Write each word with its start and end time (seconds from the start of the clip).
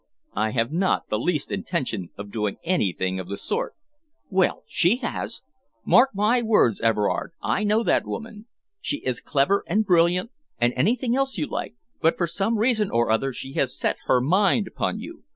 "I 0.33 0.49
have 0.53 0.71
not 0.71 1.09
the 1.09 1.19
least 1.19 1.51
intention 1.51 2.09
of 2.17 2.31
doing 2.31 2.57
anything 2.63 3.19
of 3.19 3.29
the 3.29 3.37
sort." 3.37 3.75
"Well, 4.31 4.63
she 4.65 4.95
has! 4.95 5.43
Mark 5.85 6.09
my 6.15 6.41
words, 6.41 6.81
Everard, 6.81 7.33
I 7.39 7.63
know 7.63 7.83
that 7.83 8.07
woman. 8.07 8.47
She 8.79 8.97
is 9.05 9.21
clever 9.21 9.63
and 9.67 9.85
brilliant 9.85 10.31
and 10.59 10.73
anything 10.75 11.15
else 11.15 11.37
you 11.37 11.45
like, 11.45 11.75
but 12.01 12.17
for 12.17 12.25
some 12.25 12.57
reason 12.57 12.89
or 12.89 13.11
other 13.11 13.31
she 13.31 13.53
has 13.53 13.77
set 13.77 13.97
her 14.07 14.19
mind 14.19 14.65
upon 14.65 14.97
you. 14.97 15.23